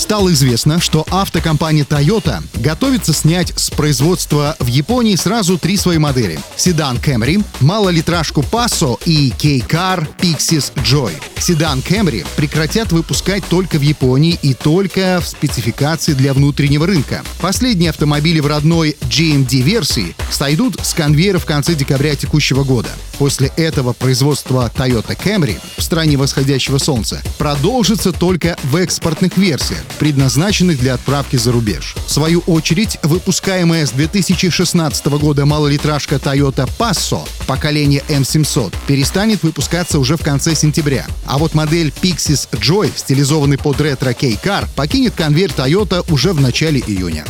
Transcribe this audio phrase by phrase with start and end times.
[0.00, 6.40] Стало известно, что автокомпания Toyota готовится снять с производства в Японии сразу три свои модели.
[6.56, 11.12] Седан Camry, малолитражку Passo и K-Car Pixis Joy.
[11.38, 17.22] Седан Camry прекратят выпускать только в Японии и только в спецификации для внутреннего рынка.
[17.40, 22.90] Последние автомобили в родной GMD-версии сойдут с конвейера в конце декабря текущего года.
[23.18, 30.78] После этого производство Toyota Camry в стране восходящего солнца продолжится только в экспортных версиях, предназначенных
[30.78, 31.94] для отправки за рубеж.
[32.06, 40.16] В свою очередь, выпускаемая с 2016 года малолитражка Toyota Passo поколения M700 перестанет выпускаться уже
[40.16, 41.06] в конце сентября.
[41.26, 46.80] А вот модель Pixis Joy, стилизованный под ретро K-Car, покинет конвейер Toyota уже в начале
[46.80, 47.24] июня.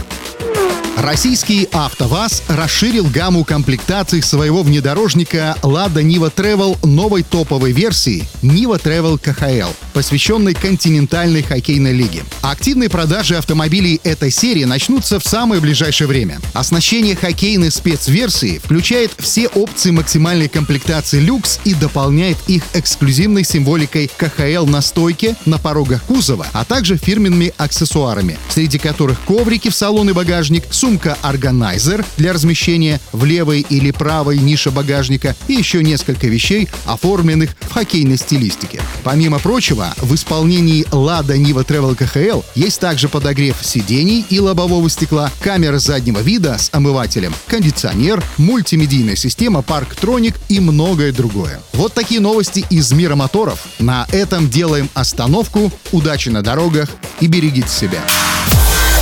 [0.96, 9.18] Российский АвтоВАЗ расширил гамму комплектаций своего внедорожника Lada Niva Travel новой топовой версии Niva Travel
[9.18, 12.22] KHL, посвященной континентальной хоккейной лиге.
[12.42, 16.38] Активные продажи автомобилей этой серии начнутся в самое ближайшее время.
[16.52, 24.66] Оснащение хоккейной спецверсии включает все опции максимальной комплектации люкс и дополняет их эксклюзивной символикой КХЛ
[24.66, 30.12] на стойке, на порогах кузова, а также фирменными аксессуарами, среди которых коврики в салон и
[30.12, 36.70] багажник, сумка органайзер для размещения в левой или правой нише багажника и еще несколько вещей,
[36.86, 38.80] оформленных в хоккейной стилистике.
[39.04, 45.30] Помимо прочего, в исполнении Lada Niva Travel KHL есть также подогрев сидений и лобового стекла,
[45.42, 51.60] камера заднего вида с омывателем, кондиционер, мультимедийная система Parktronic и многое другое.
[51.74, 53.66] Вот такие новости из мира моторов.
[53.78, 55.70] На этом делаем остановку.
[55.92, 56.88] Удачи на дорогах
[57.20, 58.00] и берегите себя.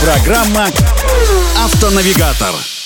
[0.01, 0.67] Программа
[1.65, 2.78] «Автонавигатор».